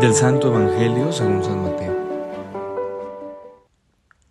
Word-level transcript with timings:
Del 0.00 0.14
Santo 0.14 0.46
Evangelio 0.46 1.12
según 1.12 1.42
San 1.42 1.60
Mateo. 1.60 1.92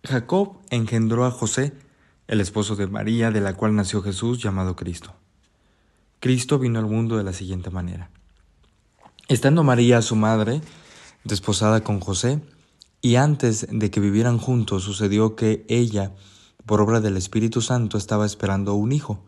Jacob 0.02 0.56
engendró 0.70 1.26
a 1.26 1.30
José, 1.30 1.74
el 2.26 2.40
esposo 2.40 2.74
de 2.74 2.86
María, 2.86 3.30
de 3.30 3.42
la 3.42 3.52
cual 3.52 3.74
nació 3.74 4.00
Jesús 4.00 4.42
llamado 4.42 4.76
Cristo. 4.76 5.12
Cristo 6.20 6.58
vino 6.58 6.78
al 6.78 6.86
mundo 6.86 7.18
de 7.18 7.24
la 7.24 7.34
siguiente 7.34 7.68
manera. 7.68 8.08
Estando 9.28 9.64
María, 9.64 10.00
su 10.00 10.16
madre, 10.16 10.62
desposada 11.22 11.84
con 11.84 12.00
José, 12.00 12.40
y 13.02 13.16
antes 13.16 13.66
de 13.70 13.90
que 13.90 14.00
vivieran 14.00 14.38
juntos 14.38 14.84
sucedió 14.84 15.36
que 15.36 15.66
ella, 15.68 16.14
por 16.64 16.80
obra 16.80 17.02
del 17.02 17.18
Espíritu 17.18 17.60
Santo, 17.60 17.98
estaba 17.98 18.24
esperando 18.24 18.72
un 18.72 18.92
hijo. 18.92 19.27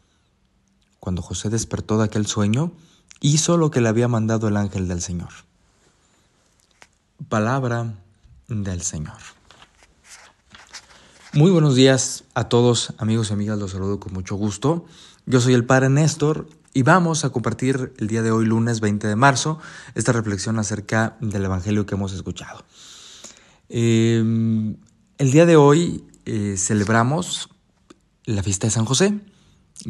Cuando 1.01 1.23
José 1.23 1.49
despertó 1.49 1.97
de 1.97 2.03
aquel 2.03 2.27
sueño, 2.27 2.71
hizo 3.21 3.57
lo 3.57 3.71
que 3.71 3.81
le 3.81 3.89
había 3.89 4.07
mandado 4.07 4.47
el 4.47 4.55
ángel 4.55 4.87
del 4.87 5.01
Señor. 5.01 5.29
Palabra 7.27 7.95
del 8.47 8.83
Señor. 8.83 9.17
Muy 11.33 11.49
buenos 11.49 11.73
días 11.73 12.23
a 12.35 12.49
todos, 12.49 12.93
amigos 12.99 13.31
y 13.31 13.33
amigas, 13.33 13.57
los 13.57 13.71
saludo 13.71 13.99
con 13.99 14.13
mucho 14.13 14.35
gusto. 14.35 14.85
Yo 15.25 15.41
soy 15.41 15.55
el 15.55 15.65
Padre 15.65 15.89
Néstor 15.89 16.47
y 16.71 16.83
vamos 16.83 17.25
a 17.25 17.31
compartir 17.31 17.93
el 17.97 18.07
día 18.07 18.21
de 18.21 18.29
hoy, 18.29 18.45
lunes 18.45 18.79
20 18.79 19.07
de 19.07 19.15
marzo, 19.15 19.57
esta 19.95 20.11
reflexión 20.11 20.59
acerca 20.59 21.17
del 21.19 21.43
Evangelio 21.43 21.87
que 21.87 21.95
hemos 21.95 22.13
escuchado. 22.13 22.63
Em, 23.69 24.75
el 25.17 25.31
día 25.31 25.47
de 25.47 25.55
hoy 25.55 26.05
eh, 26.25 26.57
celebramos 26.59 27.49
la 28.25 28.43
fiesta 28.43 28.67
de 28.67 28.71
San 28.71 28.85
José. 28.85 29.19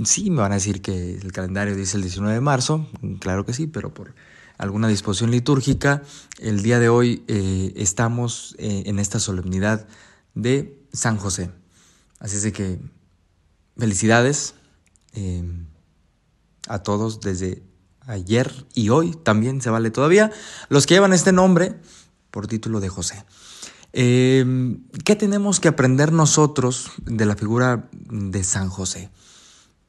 Sí, 0.06 0.30
me 0.30 0.38
van 0.38 0.53
a 0.53 0.56
decir 0.56 0.81
que 0.81 1.16
el 1.16 1.34
calendario 1.34 1.75
dice 1.75 1.97
el 1.97 2.03
19 2.03 2.34
de 2.34 2.42
marzo, 2.42 2.88
claro 3.20 3.45
que 3.45 3.53
sí, 3.53 3.67
pero 3.67 3.94
por 3.94 4.16
alguna 4.58 4.88
disposición 4.88 5.31
litúrgica, 5.31 6.02
el 6.39 6.64
día 6.64 6.80
de 6.80 6.88
hoy 6.88 7.25
eh, 7.28 7.73
estamos 7.75 8.56
eh, 8.58 8.84
en 8.86 9.00
esta 9.00 9.19
solemnidad 9.19 9.88
de 10.34 10.80
San 10.94 11.17
José. 11.17 11.52
Así 12.19 12.38
es 12.38 12.53
que 12.53 12.80
felicidades 13.78 14.53
eh, 15.14 15.44
a 16.69 16.80
todos 16.80 17.19
desde 17.19 17.62
ayer 18.02 18.66
y 18.73 18.89
hoy, 18.89 19.12
también 19.23 19.62
se 19.62 19.72
vale 19.72 19.92
todavía, 19.92 20.31
los 20.69 20.86
que 20.86 20.94
llevan 20.94 21.12
este 21.12 21.34
nombre 21.34 21.75
por 22.30 22.47
título 22.47 22.80
de 22.80 22.88
José. 22.88 23.25
¿Qué 23.92 25.16
tenemos 25.19 25.59
que 25.59 25.67
aprender 25.67 26.14
nosotros 26.14 26.92
de 27.03 27.25
la 27.25 27.36
figura 27.36 27.89
de 27.92 28.44
San 28.45 28.69
José? 28.69 29.09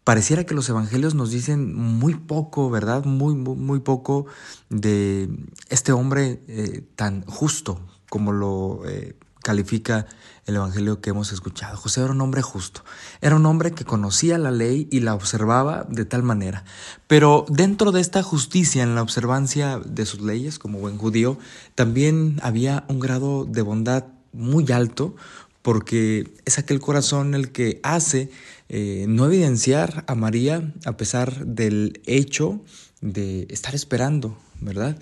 Pareciera 0.04 0.44
que 0.44 0.54
los 0.54 0.68
evangelios 0.68 1.14
nos 1.14 1.30
dicen 1.30 1.74
muy 1.74 2.14
poco, 2.14 2.70
¿verdad? 2.70 3.04
Muy, 3.04 3.34
muy, 3.34 3.80
poco 3.80 4.26
de 4.68 5.28
este 5.68 5.92
hombre 5.92 6.42
eh, 6.48 6.84
tan 6.96 7.24
justo 7.26 7.80
como 8.08 8.32
lo 8.32 8.82
eh, 8.86 9.16
califica 9.42 10.06
el 10.46 10.56
evangelio 10.56 11.00
que 11.00 11.10
hemos 11.10 11.32
escuchado. 11.32 11.76
José 11.76 12.02
era 12.02 12.12
un 12.12 12.20
hombre 12.20 12.42
justo, 12.42 12.84
era 13.20 13.36
un 13.36 13.46
hombre 13.46 13.72
que 13.72 13.84
conocía 13.84 14.38
la 14.38 14.50
ley 14.50 14.88
y 14.90 15.00
la 15.00 15.14
observaba 15.14 15.86
de 15.88 16.04
tal 16.04 16.22
manera. 16.22 16.64
Pero 17.06 17.44
dentro 17.48 17.92
de 17.92 18.00
esta 18.00 18.22
justicia 18.22 18.82
en 18.82 18.94
la 18.94 19.02
observancia 19.02 19.78
de 19.78 20.06
sus 20.06 20.20
leyes, 20.20 20.58
como 20.58 20.78
buen 20.78 20.98
judío, 20.98 21.38
también 21.74 22.40
había 22.42 22.84
un 22.88 22.98
grado 22.98 23.44
de 23.44 23.62
bondad 23.62 24.04
muy 24.32 24.70
alto, 24.72 25.14
porque 25.62 26.28
es 26.44 26.58
aquel 26.58 26.80
corazón 26.80 27.34
el 27.34 27.52
que 27.52 27.80
hace 27.82 28.30
eh, 28.68 29.06
no 29.08 29.26
evidenciar 29.26 30.04
a 30.06 30.14
María 30.14 30.72
a 30.84 30.96
pesar 30.96 31.46
del 31.46 32.00
hecho 32.06 32.60
de 33.00 33.46
estar 33.48 33.74
esperando, 33.74 34.36
¿verdad? 34.60 34.98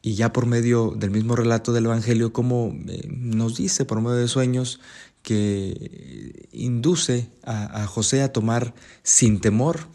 Y 0.00 0.14
ya 0.14 0.32
por 0.32 0.46
medio 0.46 0.92
del 0.96 1.10
mismo 1.10 1.34
relato 1.34 1.72
del 1.72 1.86
Evangelio, 1.86 2.32
como 2.32 2.76
eh, 2.88 3.08
nos 3.08 3.56
dice 3.56 3.84
por 3.84 4.00
medio 4.00 4.16
de 4.16 4.28
sueños, 4.28 4.80
que 5.22 6.48
induce 6.52 7.28
a, 7.42 7.82
a 7.82 7.86
José 7.86 8.22
a 8.22 8.32
tomar 8.32 8.74
sin 9.02 9.40
temor 9.40 9.88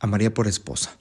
a 0.00 0.06
María 0.06 0.32
por 0.32 0.48
esposa. 0.48 0.96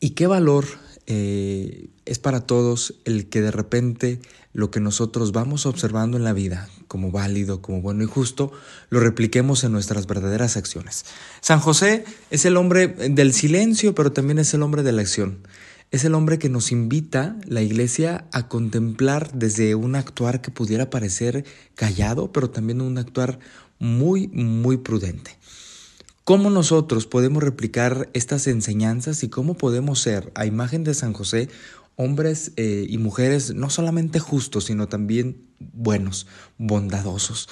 ¿Y 0.00 0.10
qué 0.10 0.26
valor 0.26 0.66
eh, 1.12 1.88
es 2.04 2.20
para 2.20 2.46
todos 2.46 2.94
el 3.04 3.28
que 3.28 3.40
de 3.40 3.50
repente 3.50 4.20
lo 4.52 4.70
que 4.70 4.78
nosotros 4.78 5.32
vamos 5.32 5.66
observando 5.66 6.16
en 6.16 6.22
la 6.22 6.32
vida 6.32 6.68
como 6.86 7.10
válido, 7.10 7.60
como 7.60 7.82
bueno 7.82 8.04
y 8.04 8.06
justo, 8.06 8.52
lo 8.90 9.00
repliquemos 9.00 9.64
en 9.64 9.72
nuestras 9.72 10.06
verdaderas 10.06 10.56
acciones. 10.56 11.04
San 11.40 11.58
José 11.58 12.04
es 12.30 12.44
el 12.44 12.56
hombre 12.56 12.86
del 12.86 13.32
silencio, 13.32 13.92
pero 13.92 14.12
también 14.12 14.38
es 14.38 14.54
el 14.54 14.62
hombre 14.62 14.84
de 14.84 14.92
la 14.92 15.02
acción. 15.02 15.38
Es 15.90 16.04
el 16.04 16.14
hombre 16.14 16.38
que 16.38 16.48
nos 16.48 16.70
invita 16.70 17.36
la 17.44 17.62
iglesia 17.62 18.26
a 18.30 18.46
contemplar 18.46 19.32
desde 19.32 19.74
un 19.74 19.96
actuar 19.96 20.40
que 20.40 20.52
pudiera 20.52 20.90
parecer 20.90 21.44
callado, 21.74 22.30
pero 22.30 22.50
también 22.50 22.80
un 22.80 22.98
actuar 22.98 23.40
muy, 23.80 24.28
muy 24.28 24.76
prudente. 24.76 25.36
¿Cómo 26.30 26.48
nosotros 26.48 27.08
podemos 27.08 27.42
replicar 27.42 28.08
estas 28.12 28.46
enseñanzas 28.46 29.24
y 29.24 29.28
cómo 29.28 29.54
podemos 29.54 29.98
ser, 29.98 30.30
a 30.36 30.46
imagen 30.46 30.84
de 30.84 30.94
San 30.94 31.12
José, 31.12 31.48
hombres 31.96 32.52
eh, 32.54 32.86
y 32.88 32.98
mujeres 32.98 33.52
no 33.52 33.68
solamente 33.68 34.20
justos, 34.20 34.66
sino 34.66 34.86
también 34.86 35.48
buenos, 35.58 36.28
bondadosos? 36.56 37.48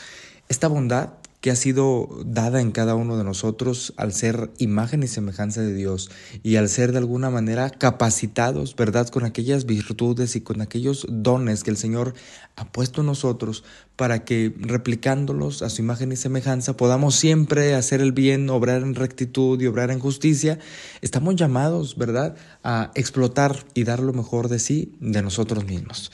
Esta 0.49 0.69
bondad 0.69 1.15
que 1.41 1.53
ha 1.53 1.57
sido 1.57 2.09
dada 2.25 2.61
en 2.61 2.73
cada 2.73 2.97
uno 2.97 3.17
de 3.17 3.23
nosotros 3.23 3.93
al 3.97 4.13
ser 4.13 4.51
imagen 4.59 5.05
y 5.05 5.07
semejanza 5.07 5.61
de 5.61 5.73
Dios 5.73 6.11
y 6.43 6.57
al 6.57 6.69
ser 6.69 6.91
de 6.91 6.99
alguna 6.99 7.31
manera 7.31 7.71
capacitados, 7.71 8.75
¿verdad?, 8.75 9.09
con 9.09 9.25
aquellas 9.25 9.65
virtudes 9.65 10.35
y 10.35 10.41
con 10.41 10.61
aquellos 10.61 11.07
dones 11.09 11.63
que 11.63 11.71
el 11.71 11.77
Señor 11.77 12.15
ha 12.57 12.73
puesto 12.73 13.03
en 13.03 13.07
nosotros 13.07 13.63
para 13.95 14.25
que 14.25 14.53
replicándolos 14.59 15.63
a 15.63 15.71
su 15.71 15.81
imagen 15.83 16.11
y 16.11 16.17
semejanza 16.17 16.77
podamos 16.77 17.15
siempre 17.15 17.75
hacer 17.75 18.01
el 18.01 18.13
bien, 18.13 18.51
obrar 18.51 18.83
en 18.83 18.97
rectitud 18.97 19.61
y 19.61 19.67
obrar 19.67 19.93
en 19.93 20.01
justicia, 20.01 20.59
estamos 21.03 21.37
llamados, 21.37 21.97
¿verdad?, 21.97 22.35
a 22.65 22.91
explotar 22.97 23.65
y 23.75 23.85
dar 23.85 24.01
lo 24.01 24.13
mejor 24.13 24.49
de 24.49 24.59
sí, 24.59 24.97
de 25.01 25.23
nosotros 25.23 25.65
mismos. 25.65 26.11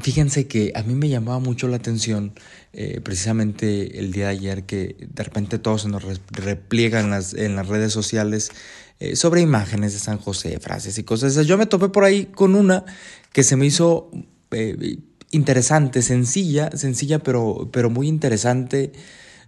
Fíjense 0.00 0.46
que 0.46 0.72
a 0.74 0.82
mí 0.82 0.94
me 0.94 1.10
llamaba 1.10 1.38
mucho 1.38 1.68
la 1.68 1.76
atención 1.76 2.32
eh, 2.72 3.02
precisamente 3.02 3.98
el 3.98 4.10
día 4.10 4.26
de 4.26 4.30
ayer 4.30 4.64
que 4.64 4.96
de 5.06 5.22
repente 5.22 5.58
todos 5.58 5.82
se 5.82 5.88
nos 5.90 6.02
repliegan 6.30 7.12
en 7.36 7.56
las, 7.56 7.68
redes 7.68 7.92
sociales 7.92 8.52
eh, 9.00 9.16
sobre 9.16 9.42
imágenes 9.42 9.92
de 9.92 9.98
San 9.98 10.16
José, 10.16 10.58
frases 10.60 10.96
y 10.96 11.04
cosas. 11.04 11.34
Yo 11.46 11.58
me 11.58 11.66
topé 11.66 11.90
por 11.90 12.04
ahí 12.04 12.24
con 12.24 12.54
una 12.54 12.86
que 13.32 13.42
se 13.42 13.56
me 13.56 13.66
hizo 13.66 14.10
eh, 14.52 14.96
interesante, 15.30 16.00
sencilla, 16.00 16.70
sencilla 16.74 17.18
pero, 17.18 17.68
pero 17.70 17.90
muy 17.90 18.08
interesante, 18.08 18.92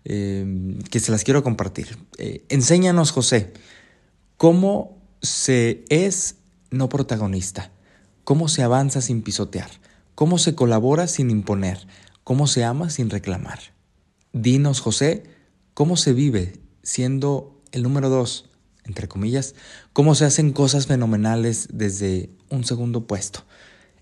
que 0.04 1.00
se 1.00 1.10
las 1.10 1.24
quiero 1.24 1.42
compartir. 1.42 1.96
enséñanos, 2.50 3.10
José, 3.10 3.54
cómo 4.36 4.98
se 5.22 5.86
es 5.88 6.36
no 6.70 6.90
protagonista, 6.90 7.72
cómo 8.22 8.48
se 8.48 8.62
avanza 8.62 9.00
sin 9.00 9.22
pisotear 9.22 9.70
cómo 10.14 10.38
se 10.38 10.54
colabora 10.54 11.06
sin 11.06 11.30
imponer, 11.30 11.86
cómo 12.22 12.46
se 12.46 12.64
ama 12.64 12.90
sin 12.90 13.10
reclamar. 13.10 13.60
Dinos, 14.32 14.80
José, 14.80 15.24
cómo 15.74 15.96
se 15.96 16.12
vive 16.12 16.60
siendo 16.82 17.60
el 17.72 17.82
número 17.82 18.08
dos, 18.08 18.50
entre 18.84 19.08
comillas, 19.08 19.54
cómo 19.92 20.14
se 20.14 20.24
hacen 20.24 20.52
cosas 20.52 20.86
fenomenales 20.86 21.68
desde 21.72 22.30
un 22.50 22.64
segundo 22.64 23.06
puesto. 23.06 23.44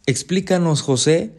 Explícanos, 0.06 0.82
José, 0.82 1.38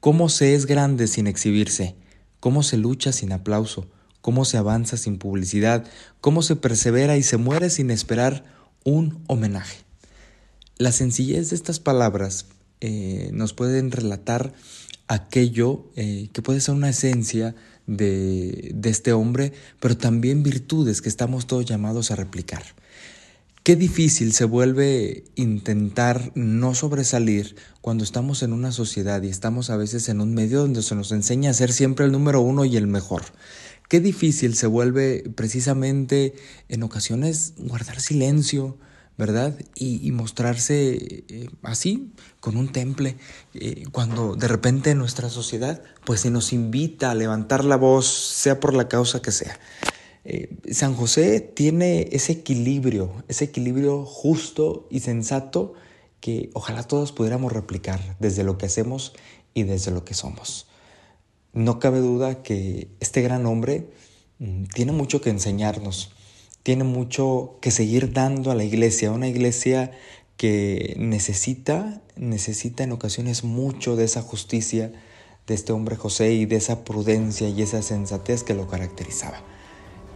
cómo 0.00 0.28
se 0.28 0.54
es 0.54 0.66
grande 0.66 1.08
sin 1.08 1.26
exhibirse, 1.26 1.96
cómo 2.40 2.62
se 2.62 2.76
lucha 2.76 3.12
sin 3.12 3.32
aplauso, 3.32 3.88
cómo 4.20 4.44
se 4.44 4.56
avanza 4.56 4.96
sin 4.96 5.18
publicidad, 5.18 5.84
cómo 6.20 6.42
se 6.42 6.56
persevera 6.56 7.16
y 7.16 7.22
se 7.22 7.36
muere 7.36 7.70
sin 7.70 7.90
esperar 7.90 8.44
un 8.84 9.24
homenaje. 9.26 9.78
La 10.76 10.92
sencillez 10.92 11.50
de 11.50 11.56
estas 11.56 11.80
palabras 11.80 12.46
eh, 12.86 13.30
nos 13.32 13.54
pueden 13.54 13.90
relatar 13.90 14.52
aquello 15.08 15.86
eh, 15.96 16.28
que 16.34 16.42
puede 16.42 16.60
ser 16.60 16.74
una 16.74 16.90
esencia 16.90 17.54
de, 17.86 18.76
este 18.84 19.14
hombre, 19.14 19.54
pero 19.80 19.96
también 19.96 20.42
virtudes 20.42 21.00
que 21.00 21.08
estamos 21.08 21.46
todos 21.46 21.64
llamados 21.64 22.10
a 22.10 22.16
replicar. 22.16 22.62
Qué 23.62 23.74
difícil 23.74 24.34
se 24.34 24.44
vuelve 24.44 25.24
intentar 25.34 26.30
no 26.34 26.74
sobresalir 26.74 27.56
cuando 27.80 28.04
estamos 28.04 28.42
en 28.42 28.52
una 28.52 28.70
sociedad 28.70 29.22
y 29.22 29.30
estamos 29.30 29.70
a 29.70 29.78
veces 29.78 30.10
en 30.10 30.20
un 30.20 30.34
medio 30.34 30.60
donde 30.60 30.82
se 30.82 30.94
nos 30.94 31.10
enseña 31.10 31.52
a 31.52 31.54
ser 31.54 31.72
siempre 31.72 32.04
el 32.04 32.12
número 32.12 32.42
uno 32.42 32.66
y 32.66 32.76
el 32.76 32.86
mejor. 32.86 33.22
Qué 33.88 34.00
difícil 34.00 34.56
se 34.56 34.66
vuelve 34.66 35.24
precisamente 35.34 36.34
en 36.68 36.82
ocasiones 36.82 37.54
guardar 37.56 38.02
silencio, 38.02 38.76
¿verdad? 39.16 39.56
Y, 39.76 40.10
mostrarse 40.10 41.24
eh, 41.28 41.48
así, 41.62 42.12
con 42.40 42.56
un 42.56 42.72
temple, 42.72 43.16
eh, 43.54 43.84
cuando 43.92 44.34
de 44.34 44.48
repente 44.48 44.94
nuestra 44.94 45.28
sociedad 45.28 45.82
pues 46.04 46.20
se 46.20 46.30
nos 46.30 46.52
invita 46.52 47.10
a 47.10 47.14
levantar 47.14 47.64
la 47.64 47.76
voz, 47.76 48.06
sea 48.06 48.58
por 48.58 48.74
la 48.74 48.88
causa 48.88 49.22
que 49.22 49.30
sea. 49.30 49.58
Eh, 50.24 50.56
San 50.70 50.94
José 50.94 51.40
tiene 51.40 52.08
ese 52.12 52.32
equilibrio, 52.32 53.24
ese 53.28 53.44
equilibrio 53.44 54.04
justo 54.04 54.88
y 54.90 55.00
sensato 55.00 55.74
que 56.20 56.50
ojalá 56.54 56.82
todos 56.82 57.12
pudiéramos 57.12 57.52
replicar 57.52 58.16
desde 58.18 58.42
lo 58.42 58.56
que 58.56 58.66
hacemos 58.66 59.12
y 59.52 59.64
desde 59.64 59.90
lo 59.90 60.04
que 60.04 60.14
somos. 60.14 60.66
No 61.52 61.78
cabe 61.78 62.00
duda 62.00 62.42
que 62.42 62.88
este 62.98 63.22
gran 63.22 63.46
hombre 63.46 63.90
mm, 64.38 64.64
tiene 64.74 64.92
mucho 64.92 65.20
que 65.20 65.30
enseñarnos, 65.30 66.10
tiene 66.64 66.82
mucho 66.82 67.58
que 67.60 67.70
seguir 67.70 68.12
dando 68.12 68.50
a 68.50 68.56
la 68.56 68.64
iglesia, 68.64 69.12
una 69.12 69.28
iglesia 69.28 69.92
que 70.36 70.96
necesita, 70.98 72.02
necesita 72.16 72.82
en 72.82 72.90
ocasiones 72.90 73.44
mucho 73.44 73.94
de 73.94 74.04
esa 74.04 74.22
justicia 74.22 74.90
de 75.46 75.54
este 75.54 75.72
hombre 75.72 75.94
José 75.94 76.32
y 76.32 76.46
de 76.46 76.56
esa 76.56 76.84
prudencia 76.84 77.48
y 77.48 77.62
esa 77.62 77.80
sensatez 77.82 78.42
que 78.42 78.54
lo 78.54 78.66
caracterizaba 78.66 79.44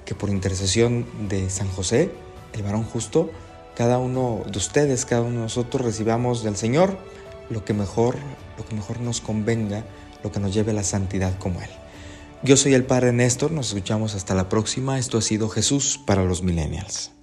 que 0.09 0.15
por 0.15 0.31
intercesión 0.31 1.05
de 1.29 1.51
San 1.51 1.69
José, 1.69 2.11
el 2.55 2.63
varón 2.63 2.83
justo, 2.83 3.31
cada 3.77 3.99
uno 3.99 4.41
de 4.51 4.57
ustedes, 4.57 5.05
cada 5.05 5.21
uno 5.21 5.33
de 5.33 5.43
nosotros 5.43 5.85
recibamos 5.85 6.43
del 6.43 6.57
Señor 6.57 6.97
lo 7.51 7.63
que 7.63 7.75
mejor, 7.75 8.17
lo 8.57 8.65
que 8.65 8.75
mejor 8.75 9.01
nos 9.01 9.21
convenga, 9.21 9.85
lo 10.25 10.33
que 10.33 10.41
nos 10.41 10.55
lleve 10.55 10.71
a 10.71 10.75
la 10.75 10.83
santidad 10.83 11.39
como 11.39 11.61
Él. 11.61 11.69
Yo 12.45 12.57
soy 12.57 12.75
el 12.75 12.85
Padre 12.85 13.13
Néstor, 13.13 13.51
nos 13.51 13.69
escuchamos 13.69 14.15
hasta 14.15 14.35
la 14.35 14.49
próxima. 14.49 14.99
Esto 14.99 15.19
ha 15.19 15.23
sido 15.23 15.49
Jesús 15.49 15.99
para 16.07 16.25
los 16.25 16.43
millennials. 16.43 17.18